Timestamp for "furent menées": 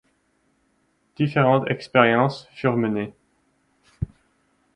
2.55-3.13